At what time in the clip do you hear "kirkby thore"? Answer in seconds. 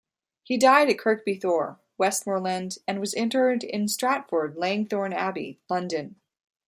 0.97-1.79